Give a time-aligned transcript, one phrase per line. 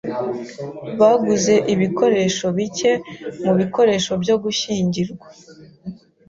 [0.99, 2.91] Baguze ibikoresho bike
[3.43, 5.27] mubikoresho byo gushyingirwa.